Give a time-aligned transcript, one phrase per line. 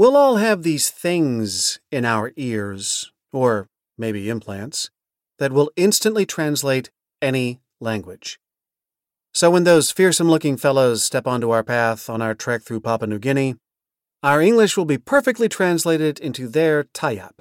[0.00, 3.66] We'll all have these things in our ears, or
[3.98, 4.88] maybe implants,
[5.38, 6.88] that will instantly translate
[7.20, 8.40] any language.
[9.34, 13.08] So when those fearsome looking fellows step onto our path on our trek through Papua
[13.08, 13.56] New Guinea,
[14.22, 17.40] our English will be perfectly translated into their Tayap.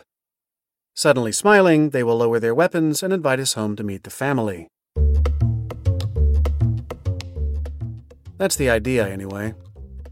[0.94, 4.68] Suddenly smiling, they will lower their weapons and invite us home to meet the family.
[8.38, 9.54] That's the idea, anyway.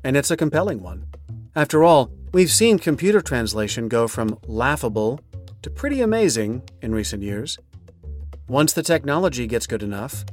[0.01, 1.07] And it's a compelling one.
[1.53, 5.19] After all, We've seen computer translation go from laughable
[5.63, 7.57] to pretty amazing in recent years.
[8.47, 10.23] Once the technology gets good enough,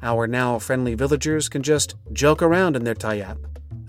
[0.00, 3.36] our now friendly villagers can just joke around in their Tayap,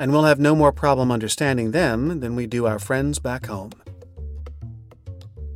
[0.02, 3.72] and we'll have no more problem understanding them than we do our friends back home.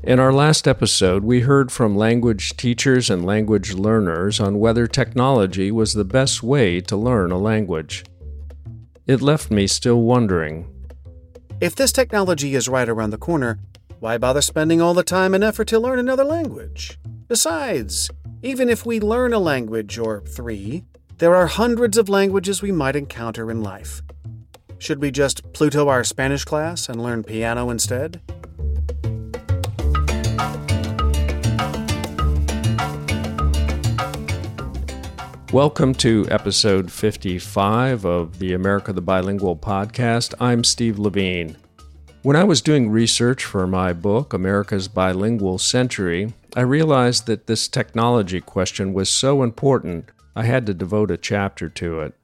[0.02, 5.70] In our last episode, we heard from language teachers and language learners on whether technology
[5.70, 8.06] was the best way to learn a language.
[9.06, 10.72] It left me still wondering
[11.62, 13.60] if this technology is right around the corner,
[14.00, 17.00] why bother spending all the time and effort to learn another language?
[17.28, 18.10] Besides,
[18.44, 20.84] even if we learn a language or three,
[21.18, 24.02] there are hundreds of languages we might encounter in life.
[24.78, 28.22] Should we just Pluto our Spanish class and learn piano instead?
[35.56, 40.34] Welcome to episode 55 of the America the Bilingual podcast.
[40.38, 41.56] I'm Steve Leveen.
[42.24, 47.70] When I was doing research for my book, America's Bilingual Century, I realized that this
[47.70, 52.16] technology question was so important, I had to devote a chapter to it.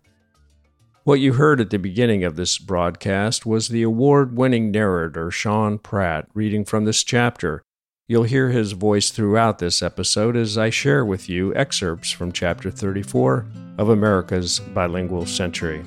[1.06, 5.78] What you heard at the beginning of this broadcast was the award winning narrator Sean
[5.78, 7.64] Pratt reading from this chapter
[8.12, 12.70] You'll hear his voice throughout this episode as I share with you excerpts from Chapter
[12.70, 13.46] 34
[13.78, 15.86] of America's Bilingual Century.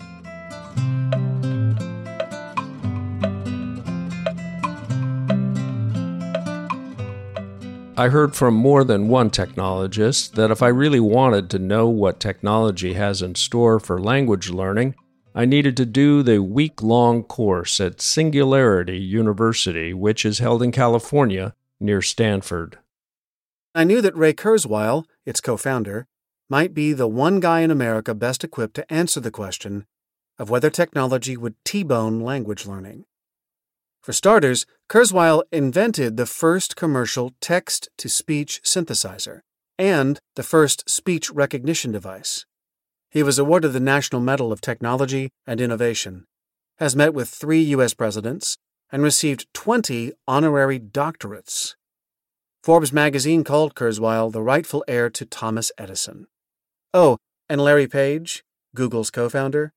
[7.95, 12.21] I heard from more than one technologist that if I really wanted to know what
[12.21, 14.95] technology has in store for language learning,
[15.35, 20.73] I needed to do the week long course at Singularity University, which is held in
[20.73, 21.53] California
[21.85, 22.79] near Stanford.
[23.75, 26.07] I knew that Ray Kurzweil, its co founder,
[26.49, 29.87] might be the one guy in America best equipped to answer the question
[30.39, 33.05] of whether technology would T bone language learning.
[34.03, 39.41] For starters, Kurzweil invented the first commercial text to speech synthesizer
[39.79, 42.45] and the first speech recognition device.
[43.11, 46.27] He was awarded the National Medal of Technology and Innovation,
[46.79, 47.95] has met with three U.S.
[47.95, 48.57] presidents,
[48.95, 51.75] and received 20 honorary doctorates.
[52.63, 56.29] Forbes magazine called Kurzweil the rightful heir to Thomas Edison.
[56.95, 57.19] Oh,
[57.49, 59.73] and Larry Page, Google's co founder,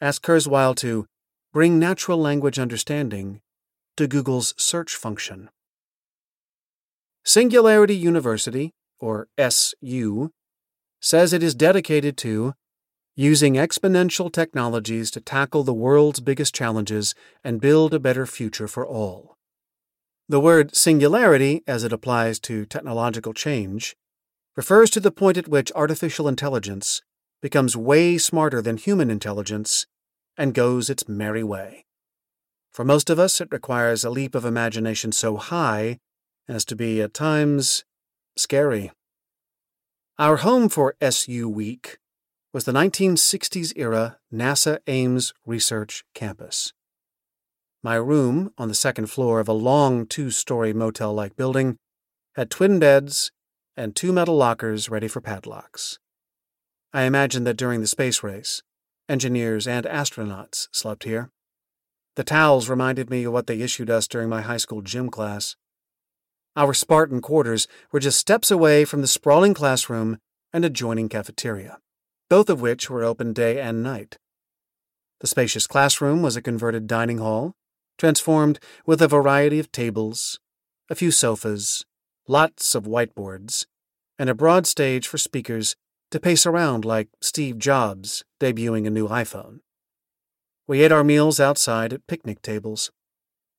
[0.00, 1.06] asked Kurzweil to
[1.52, 3.40] bring natural language understanding
[3.96, 5.50] to Google's search function.
[7.24, 8.70] Singularity University,
[9.00, 10.30] or SU,
[11.00, 12.54] says it is dedicated to
[13.14, 17.14] using exponential technologies to tackle the world's biggest challenges
[17.44, 19.36] and build a better future for all.
[20.28, 23.94] The word singularity, as it applies to technological change,
[24.56, 27.02] refers to the point at which artificial intelligence
[27.42, 29.86] becomes way smarter than human intelligence
[30.38, 31.84] and goes its merry way.
[32.72, 35.98] For most of us, it requires a leap of imagination so high
[36.48, 37.84] as to be, at times,
[38.36, 38.90] scary.
[40.18, 41.98] Our home for SU Week
[42.52, 46.74] was the 1960s era NASA Ames Research Campus.
[47.82, 51.78] My room, on the second floor of a long two story motel like building,
[52.34, 53.32] had twin beds
[53.74, 55.98] and two metal lockers ready for padlocks.
[56.92, 58.62] I imagined that during the space race,
[59.08, 61.30] engineers and astronauts slept here.
[62.16, 65.56] The towels reminded me of what they issued us during my high school gym class.
[66.54, 70.18] Our Spartan quarters were just steps away from the sprawling classroom
[70.52, 71.78] and adjoining cafeteria
[72.32, 74.16] both of which were open day and night.
[75.20, 77.52] The spacious classroom was a converted dining hall,
[77.98, 80.40] transformed with a variety of tables,
[80.88, 81.84] a few sofas,
[82.26, 83.66] lots of whiteboards,
[84.18, 85.76] and a broad stage for speakers
[86.10, 89.58] to pace around like Steve Jobs debuting a new iPhone.
[90.66, 92.90] We ate our meals outside at picnic tables.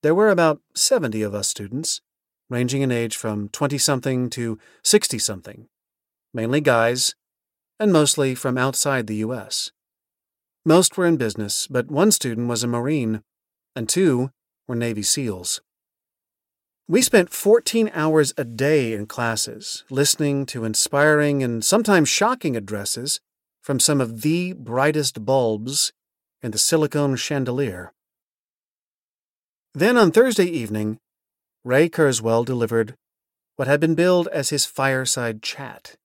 [0.02, 2.02] There were about 70 of us students,
[2.50, 5.68] ranging in age from 20 something to 60 something,
[6.34, 7.14] mainly guys
[7.80, 9.72] and mostly from outside the U.S.
[10.66, 13.22] Most were in business, but one student was a Marine,
[13.76, 14.32] and two
[14.68, 15.62] were Navy SEALs.
[16.88, 23.20] We spent 14 hours a day in classes, listening to inspiring and sometimes shocking addresses
[23.62, 25.94] from some of the brightest bulbs
[26.42, 27.94] in the silicone chandelier.
[29.74, 31.00] Then on Thursday evening,
[31.64, 32.96] Ray Kurzweil delivered
[33.56, 35.96] what had been billed as his fireside chat.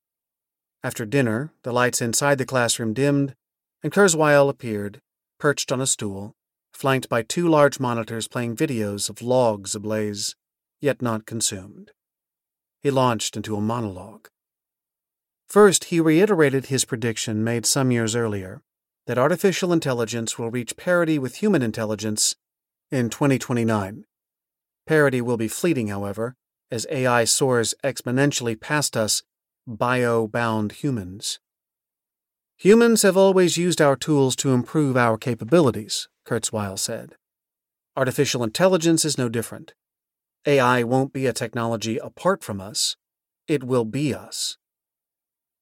[0.82, 3.34] After dinner, the lights inside the classroom dimmed,
[3.82, 5.00] and Kurzweil appeared,
[5.38, 6.34] perched on a stool,
[6.72, 10.36] flanked by two large monitors playing videos of logs ablaze,
[10.80, 11.90] yet not consumed.
[12.80, 14.28] He launched into a monologue.
[15.48, 18.62] First, he reiterated his prediction made some years earlier
[19.06, 22.36] that artificial intelligence will reach parity with human intelligence
[22.90, 24.04] in 2029.
[24.86, 26.34] Parity will be fleeting, however,
[26.70, 29.22] as AI soars exponentially past us
[29.68, 31.40] bio bound humans.
[32.56, 37.16] Humans have always used our tools to improve our capabilities, Kurzweil said.
[37.94, 39.74] Artificial intelligence is no different.
[40.46, 42.96] AI won't be a technology apart from us,
[43.46, 44.56] it will be us.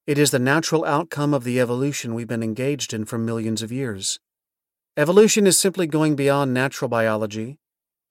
[0.06, 3.72] It is the natural outcome of the evolution we've been engaged in for millions of
[3.72, 4.20] years.
[4.96, 7.58] Evolution is simply going beyond natural biology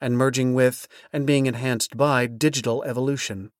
[0.01, 3.51] and merging with and being enhanced by digital evolution.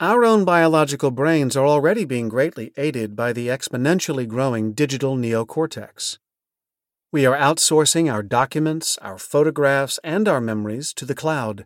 [0.00, 6.18] Our own biological brains are already being greatly aided by the exponentially growing digital neocortex.
[7.12, 11.64] We are outsourcing our documents, our photographs, and our memories to the cloud,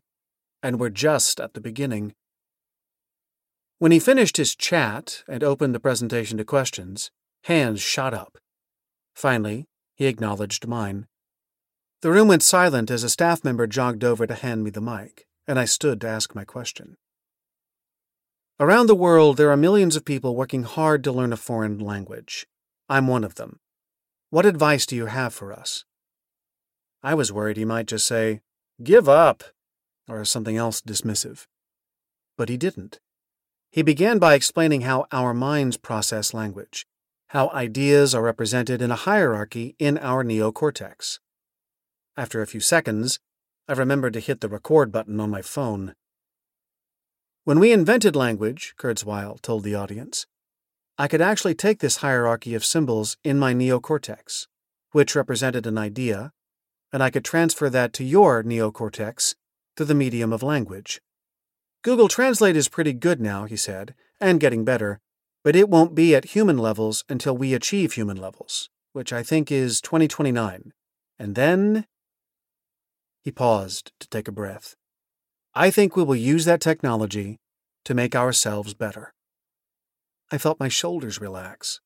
[0.62, 2.14] and we're just at the beginning.
[3.78, 7.10] When he finished his chat and opened the presentation to questions,
[7.44, 8.36] hands shot up.
[9.14, 9.64] Finally,
[9.94, 11.06] he acknowledged mine.
[12.02, 15.26] The room went silent as a staff member jogged over to hand me the mic,
[15.46, 16.98] and I stood to ask my question.
[18.60, 22.44] Around the world, there are millions of people working hard to learn a foreign language.
[22.88, 23.60] I'm one of them.
[24.30, 25.84] What advice do you have for us?
[27.00, 28.40] I was worried he might just say,
[28.82, 29.44] Give up,
[30.08, 31.46] or something else dismissive.
[32.36, 32.98] But he didn't.
[33.70, 36.84] He began by explaining how our minds process language,
[37.28, 41.20] how ideas are represented in a hierarchy in our neocortex.
[42.16, 43.20] After a few seconds,
[43.68, 45.94] I remembered to hit the record button on my phone.
[47.48, 50.26] When we invented language, Kurzweil told the audience,
[50.98, 54.48] I could actually take this hierarchy of symbols in my neocortex,
[54.92, 56.32] which represented an idea,
[56.92, 59.34] and I could transfer that to your neocortex
[59.74, 61.00] through the medium of language.
[61.80, 65.00] Google Translate is pretty good now, he said, and getting better,
[65.42, 69.50] but it won't be at human levels until we achieve human levels, which I think
[69.50, 70.74] is 2029.
[71.18, 71.86] And then
[73.24, 74.74] he paused to take a breath.
[75.60, 77.40] I think we will use that technology
[77.84, 79.12] to make ourselves better.
[80.30, 81.80] I felt my shoulders relax.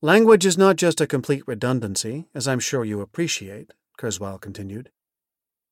[0.00, 4.90] Language is not just a complete redundancy, as I'm sure you appreciate, Kurzweil continued.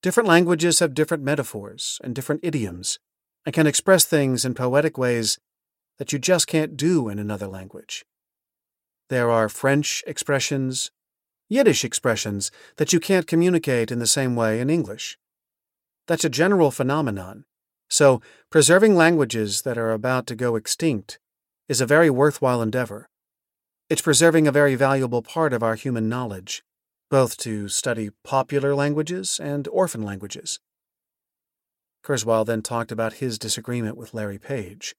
[0.03, 2.99] Different languages have different metaphors and different idioms,
[3.47, 5.39] and can express things in poetic ways
[5.97, 8.05] that you just can't do in another language.
[9.09, 10.91] There are French expressions,
[11.49, 15.17] Yiddish expressions that you can't communicate in the same way in English.
[16.11, 17.45] That's a general phenomenon,
[17.87, 21.19] so preserving languages that are about to go extinct
[21.69, 23.07] is a very worthwhile endeavor.
[23.89, 26.63] It's preserving a very valuable part of our human knowledge,
[27.09, 30.59] both to study popular languages and orphan languages.
[32.03, 34.93] Kurzweil then talked about his disagreement with Larry Page,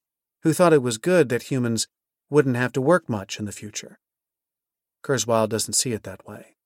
[0.44, 1.88] who thought it was good that humans
[2.30, 3.98] wouldn't have to work much in the future.
[5.04, 6.56] Kurzweil doesn't see it that way.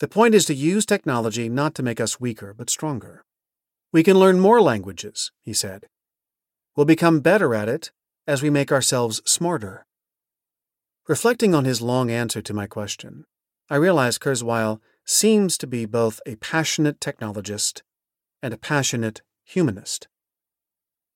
[0.00, 3.24] The point is to use technology not to make us weaker, but stronger.
[3.92, 5.86] We can learn more languages, he said.
[6.74, 7.92] We'll become better at it
[8.26, 9.84] as we make ourselves smarter.
[11.06, 13.24] Reflecting on his long answer to my question,
[13.68, 17.82] I realize Kurzweil seems to be both a passionate technologist
[18.42, 20.08] and a passionate humanist.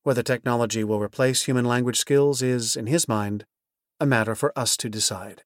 [0.02, 3.46] Whether technology will replace human language skills is, in his mind,
[3.98, 5.42] a matter for us to decide.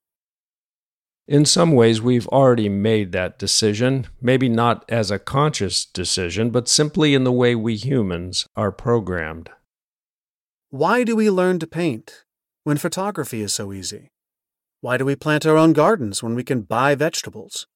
[1.30, 6.66] In some ways, we've already made that decision, maybe not as a conscious decision, but
[6.66, 9.48] simply in the way we humans are programmed.
[10.70, 12.24] Why do we learn to paint
[12.64, 14.08] when photography is so easy?
[14.80, 17.68] Why do we plant our own gardens when we can buy vegetables?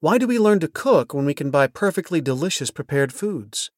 [0.00, 3.70] Why do we learn to cook when we can buy perfectly delicious prepared foods?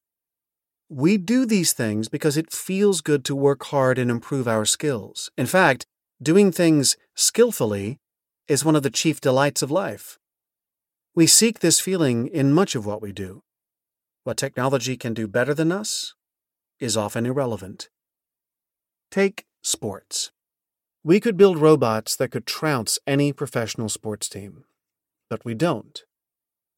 [0.89, 5.31] We do these things because it feels good to work hard and improve our skills.
[5.39, 5.87] In fact,
[6.21, 8.01] doing things skillfully
[8.49, 10.19] is one of the chief delights of life.
[11.15, 13.43] We seek this feeling in much of what we do.
[14.25, 16.15] What technology can do better than us
[16.79, 17.89] is often irrelevant.
[19.11, 20.31] Take sports.
[21.03, 24.65] We could build robots that could trounce any professional sports team,
[25.29, 26.03] but we don't.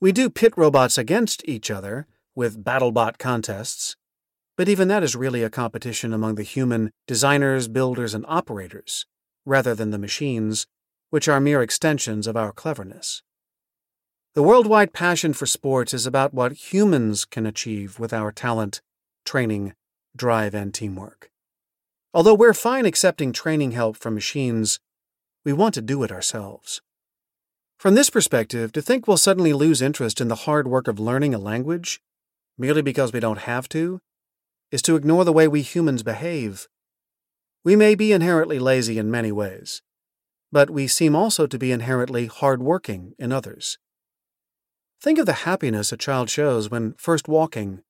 [0.01, 3.97] We do pit robots against each other with BattleBot contests,
[4.57, 9.07] but even that is really a competition among the human designers, builders, and operators,
[9.45, 10.67] rather than the machines
[11.13, 13.23] which are mere extensions of our cleverness.
[14.35, 18.81] The worldwide passion for sports is about what humans can achieve with our talent,
[19.27, 19.75] training,
[20.17, 21.31] drive, and teamwork.
[22.15, 24.81] Although we're fine accepting training help from machines,
[25.45, 26.81] we want to do it ourselves.
[27.79, 31.35] From this perspective, to think we'll suddenly lose interest in the hard work of learning
[31.35, 32.01] a language
[32.57, 34.01] merely because we don't have to
[34.71, 36.69] is to ignore the way we humans behave.
[37.65, 39.83] We may be inherently lazy in many ways,
[40.53, 43.79] but we seem also to be inherently hardworking in others.
[45.01, 47.83] Think of the happiness a child shows when first walking,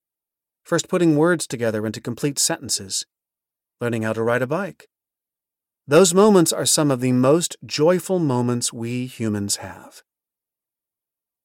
[0.63, 3.05] first putting words together into complete sentences,
[3.81, 4.87] learning how to ride a bike.
[5.85, 10.01] Those moments are some of the most joyful moments we humans have.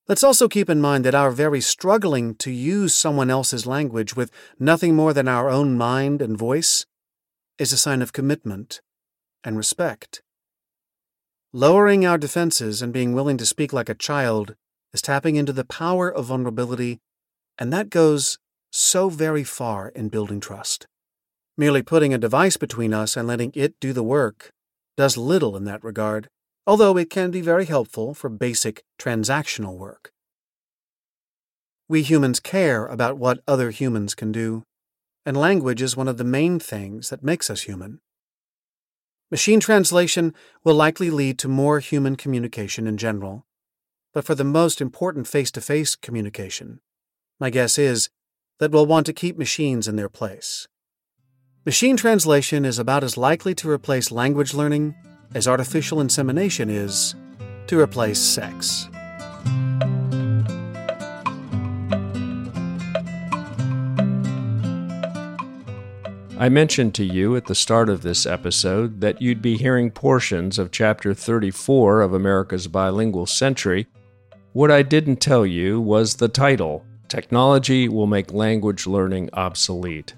[0.07, 4.31] Let's also keep in mind that our very struggling to use someone else's language with
[4.59, 6.87] nothing more than our own mind and voice
[7.59, 8.81] is a sign of commitment
[9.45, 10.23] and respect.
[11.55, 14.55] Lowering our defenses and being willing to speak like a child
[14.93, 17.01] is tapping into the power of vulnerability,
[17.57, 18.39] and that goes
[18.71, 20.87] so very far in building trust.
[21.57, 24.51] Merely putting a device between us and letting it do the work
[24.99, 26.29] does little in that regard,
[26.67, 30.13] although it can be very helpful for basic transactional work.
[31.89, 34.65] We humans care about what other humans can do,
[35.25, 38.01] and language is one of the main things that makes us human.
[39.31, 40.33] Machine translation
[40.65, 43.45] will likely lead to more human communication in general,
[44.15, 46.81] but for the most important face to face communication,
[47.39, 48.09] my guess is
[48.59, 50.67] that we'll want to keep machines in their place.
[51.67, 54.95] Machine translation is about as likely to replace language learning
[55.35, 57.15] as artificial insemination is
[57.67, 58.89] to replace sex.
[66.39, 70.59] I mentioned to you at the start of this episode that you'd be hearing portions
[70.59, 73.89] of Chapter 34 of America's Bilingual Century
[74.53, 80.15] what I didn't tell you was the title Technology Will Make Language Learning Obsolete.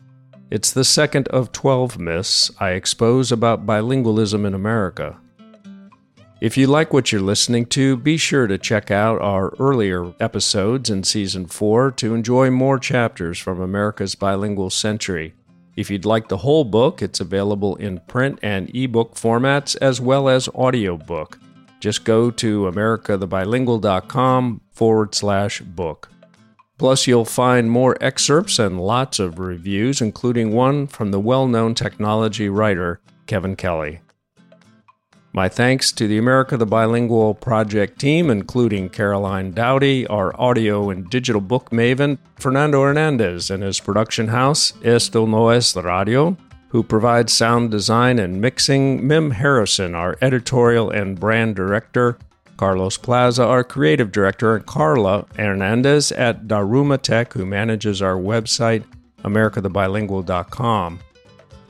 [0.50, 5.18] It's the second of 12 myths I expose about bilingualism in America.
[6.40, 10.88] If you like what you're listening to, be sure to check out our earlier episodes
[10.88, 15.34] in Season 4 to enjoy more chapters from America's Bilingual Century.
[15.76, 20.28] If you'd like the whole book, it's available in print and ebook formats as well
[20.28, 21.38] as audiobook.
[21.80, 26.10] Just go to americathebilingual.com forward slash book.
[26.76, 31.74] Plus, you'll find more excerpts and lots of reviews, including one from the well known
[31.74, 34.00] technology writer Kevin Kelly.
[35.32, 41.08] My thanks to the America the Bilingual project team, including Caroline Dowdy, our audio and
[41.08, 46.36] digital book maven, Fernando Hernandez and his production house, Esto No Es Radio,
[46.70, 52.18] who provides sound design and mixing, Mim Harrison, our editorial and brand director,
[52.56, 58.84] Carlos Plaza, our creative director, and Carla Hernandez at Daruma Tech, who manages our website,
[59.22, 60.98] americathebilingual.com.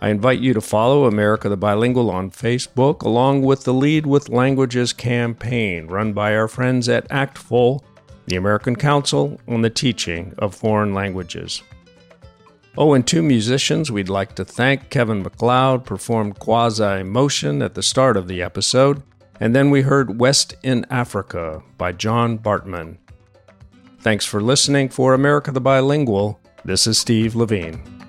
[0.02, 4.30] I invite you to follow America the Bilingual on Facebook, along with the Lead with
[4.30, 7.82] Languages campaign run by our friends at ACTFL,
[8.26, 11.62] the American Council on the Teaching of Foreign Languages.
[12.78, 14.88] Oh, and two musicians we'd like to thank.
[14.88, 19.02] Kevin MacLeod performed Quasi Motion at the start of the episode,
[19.38, 22.96] and then we heard West in Africa by John Bartmann.
[24.00, 26.40] Thanks for listening for America the Bilingual.
[26.64, 27.99] This is Steve Leveen.